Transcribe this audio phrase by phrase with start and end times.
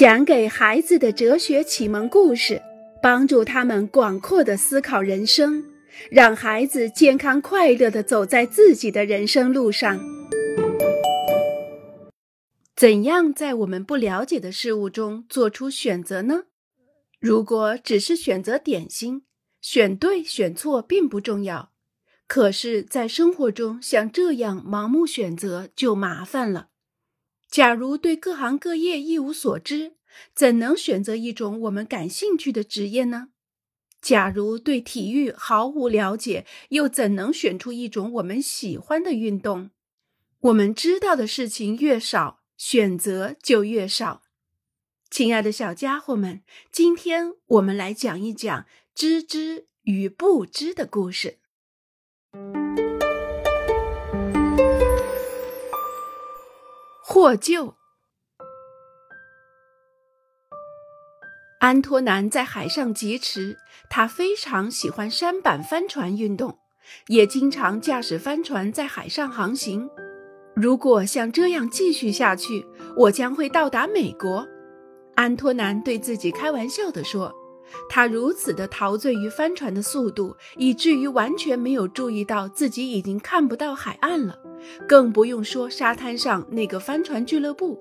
[0.00, 2.62] 讲给孩子的哲学启蒙故事，
[3.02, 5.62] 帮助他们广阔的思考人生，
[6.10, 10.00] 让孩子健康快乐的走在自己的人生路上。
[12.74, 16.44] 怎样在我们不了解的事物中做出选择呢？
[17.20, 19.24] 如果只是选择点心，
[19.60, 21.72] 选对选错并不重要，
[22.26, 26.68] 可是，在生活中像这样盲目选择就麻烦了。
[27.50, 29.94] 假如对各行各业一无所知，
[30.32, 33.30] 怎能选择一种我们感兴趣的职业呢？
[34.00, 39.70] 假如对体育毫无了解，又怎能选出一种我们喜欢的运动？
[40.42, 44.22] 我们知道的事情越少，选择就越少。
[45.10, 51.38] 亲爱的小家伙们，今天我们来讲一讲知之与不知的故事。
[57.20, 57.74] 获救。
[61.58, 63.58] 安托南在海上疾驰，
[63.90, 66.58] 他非常喜欢舢板帆船运动，
[67.08, 69.86] 也经常驾驶帆船在海上航行。
[70.56, 74.48] 如果像这样继续下去，我将会到达美国。
[75.14, 77.30] 安托南对自己开玩笑地说
[77.88, 84.36] ：“他如此的陶醉于帆船的速度，以至于完全没有注意到自己已经看不到海岸了。”
[84.86, 87.78] 更不用说沙滩上那个帆船俱乐部，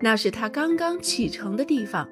[0.00, 2.06] 那是他刚刚启程的地方。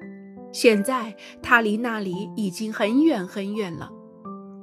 [0.51, 3.91] 现在他离那里已经很远很远了。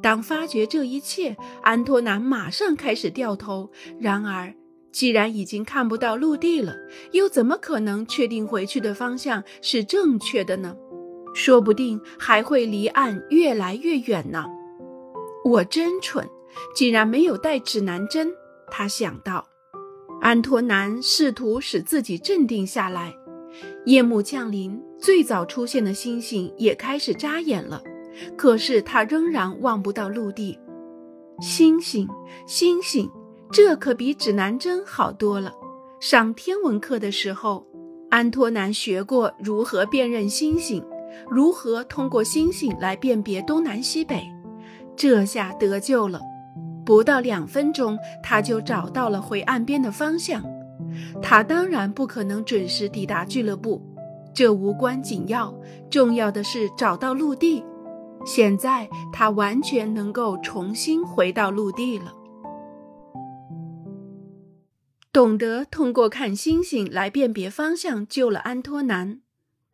[0.03, 3.71] 当发觉这一切，安托南马上开始掉头。
[4.01, 4.53] 然而，
[4.91, 6.75] 既然已经看不到陆地了，
[7.13, 10.75] 又怎么可能确定回去的方向是正确的呢？
[11.35, 14.47] 说不定还会离岸越来越远呢。
[15.45, 16.27] 我真蠢，
[16.75, 18.33] 竟然没有带指南针。
[18.71, 19.47] 他想到，
[20.23, 23.15] 安托南试图使自己镇定下来。
[23.85, 27.83] 夜幕降临，最早出现的星星也开始眨眼了。
[28.37, 30.59] 可是他仍然望不到陆地。
[31.41, 32.09] 星星，
[32.47, 33.11] 星星，
[33.51, 35.53] 这可比指南针好多了。
[36.01, 37.67] 上天文课的时候，
[38.09, 40.85] 安托南学过如何辨认星星，
[41.29, 44.23] 如何通过星星来辨别东南西北。
[44.97, 46.21] 这下得救了。
[46.85, 50.45] 不到两分钟，他就找到了回岸边的方向。
[51.23, 53.83] 他当然不可能准时抵达俱乐部，
[54.35, 55.55] 这无关紧要。
[55.91, 57.65] 重要的是找到陆地。
[58.27, 62.13] 现在他完全能够重新回到陆地了。
[65.13, 69.24] 懂得通过看星星来辨别方向，救了安托南。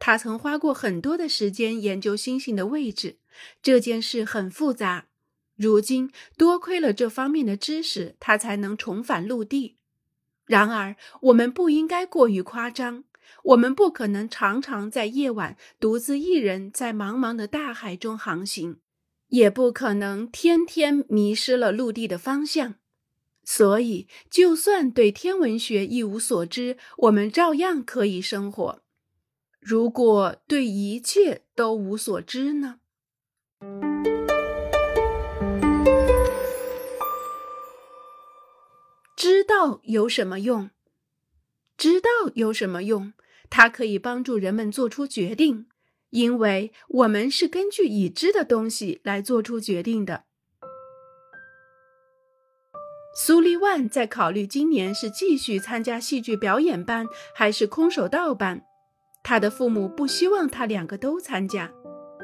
[0.01, 3.19] 他曾花过很多的时间研究星星的位置。
[3.63, 5.07] 这件事很复杂。
[5.55, 9.77] 如今多亏了这方面的知识，他才能重返陆地。
[10.47, 13.05] 然而，我们不应该过于夸张。
[13.45, 18.81] 我们不可能常常在夜晚独自一人在茫茫的大海中航行，
[19.29, 22.75] 也不可能天天迷失了陆地的方向。
[23.45, 28.83] 所以，就算对天文学一无所知，我们照样可以生活。
[29.61, 32.81] 如果对一切都无所知呢？
[39.15, 40.71] 知道有什么用？
[41.77, 43.13] 知道有什么用？
[43.51, 45.69] 它可以帮助人们做出决定，
[46.09, 50.25] 因为我们是根据已知的东西来做出决定的。
[53.15, 58.65] 苏利万在考虑今年是继续参加戏剧表演班还是空手道班。
[59.23, 61.71] 他的父母不希望他两个都参加，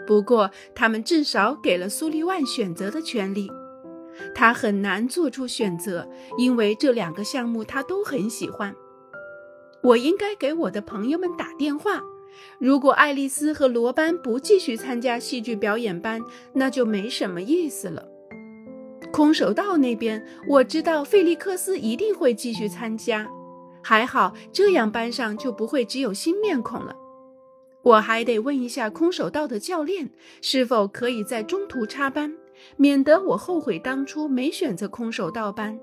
[0.06, 3.50] 不过他们至少给了苏利万选择的权利。
[4.34, 6.08] 他很难做出选择，
[6.38, 8.74] 因为这两个项目他都很喜欢。
[9.82, 12.02] 我应该给我的朋友们打电话。
[12.58, 16.20] 如果爱丽丝和罗班不继续参加戏剧表演班，
[16.54, 18.08] 那就没什么意思了。
[19.12, 23.26] 空手道那边，我知道费利克斯一定会继续参加。
[23.88, 26.96] 还好，这样班上就不会只有新面孔了。
[27.84, 30.10] 我还得问一下空手道的教练，
[30.42, 32.36] 是否可以在中途插班。
[32.76, 35.78] 免得我后悔当初没选择空手道班。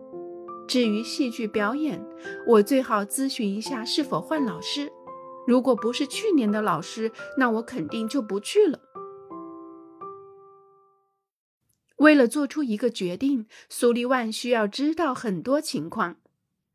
[0.68, 2.06] 至于戏剧表演，
[2.46, 4.92] 我最好咨询一下是否换老师。
[5.48, 8.80] 如果不是去年的老师，那我肯定就不去了。
[12.00, 16.18] 为了做出一个决定，苏利万需要知道很多情况：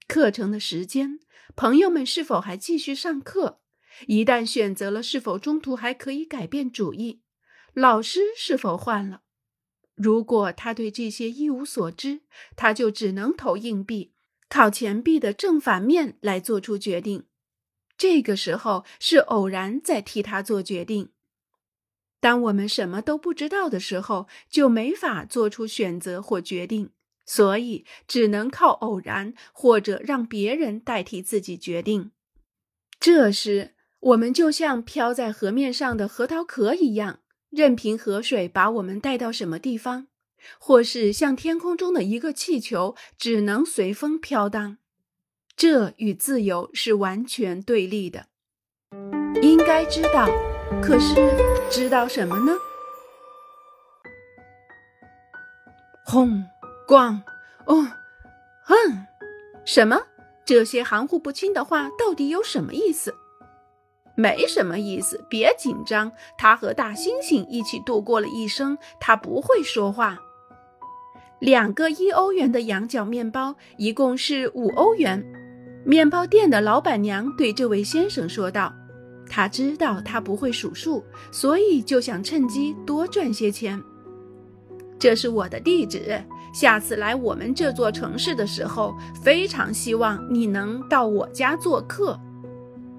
[0.08, 1.20] 课程的时间，
[1.54, 3.60] 朋友们是否还继续上课，
[4.06, 7.20] 一旦选择了，是否中途还可以改变主意，
[7.74, 9.20] 老师是否换了。
[9.94, 12.22] 如果他对这些一无所知，
[12.56, 14.14] 他就只能投硬币，
[14.48, 17.26] 靠钱币的正反面来做出决定。
[17.98, 21.10] 这个时候是偶然在替他做决定。
[22.20, 26.92] 当我们什么都不知道的时候，就没法做出选择或决定，
[27.28, 32.10] 所以只能靠偶然或者让别人代替自己决定。
[32.98, 37.20] 这时，我们就像漂在河面上的核桃壳一样，
[37.50, 40.06] 任凭河水把我们带到什么地方；
[40.58, 44.78] 或是像天空中的一个气球，只能随风飘荡。
[45.54, 48.28] 这与自由是完全对立的。
[49.42, 50.26] 应该知道。
[50.82, 51.14] 可是
[51.70, 52.52] 知道什么呢？
[56.04, 56.42] 轰，
[56.88, 57.20] 咣，
[57.66, 57.86] 哦，
[58.64, 58.74] 哼，
[59.66, 60.00] 什么？
[60.46, 63.14] 这些含糊不清的话到底有什么意思？
[64.16, 66.10] 没什么意思，别紧张。
[66.38, 70.18] 他和大猩猩一起度过了一生，他不会说话。
[71.40, 75.22] 两个一欧元的羊角面包，一共是五欧元。
[75.84, 78.74] 面包店的老板娘对这位先生说道。
[79.28, 83.78] 他知道他不会数数，所以就想趁机多赚些钱。
[84.98, 86.20] 这是我的地址，
[86.52, 92.18] 下次来我们这座城市的时候，非常希望你能到我家做客。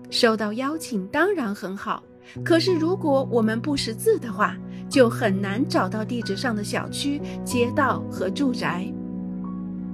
[0.09, 2.03] 收到邀请当然很好，
[2.43, 4.55] 可是如果我们不识字的话，
[4.89, 8.91] 就很难找到地址上的小区、街道和住宅。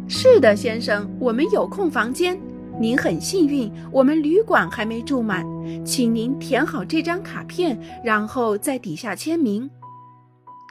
[0.08, 2.40] 是的，先生，我们有空房间。
[2.80, 5.46] 您很幸运，我们旅馆还没住满，
[5.86, 9.70] 请您填好这张卡片，然后在底下签名。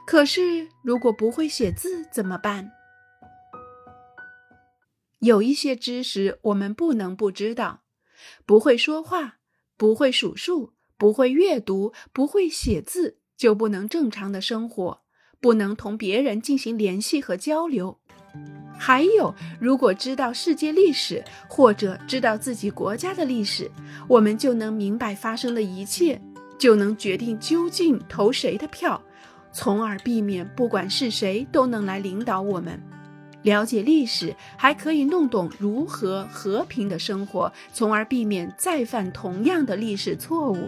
[0.05, 2.71] 可是，如果不会写字怎么办？
[5.19, 7.81] 有一些知识我们不能不知道：
[8.45, 9.37] 不会说话，
[9.75, 15.01] 不会数数，不会阅读，不会写字，就不能正常的生活，
[15.41, 17.99] 不能同别人进行联系和交流。
[18.77, 23.71] 还有，如果知道世界历史，或者知道自己国家的历史，
[24.07, 26.21] 我们就能明白发生的一切，
[26.59, 29.01] 就能决定究竟投谁的票，
[29.57, 32.77] 从而避免不管是谁都能来领导我们。
[33.41, 40.67] 了解历史，还可以弄懂如何和平的生活，从而避免再犯同样的历史错误。